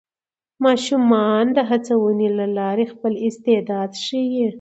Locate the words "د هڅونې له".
1.57-2.45